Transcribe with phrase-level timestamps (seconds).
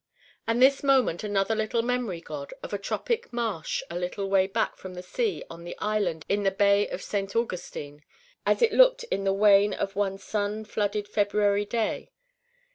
[0.47, 4.75] And this moment another little memory, God, of a tropic marsh a little way back
[4.75, 7.35] from the sea on the island in the bay at St.
[7.35, 8.03] Augustine,
[8.43, 12.09] as it looked in the wane of one sun flooded February day.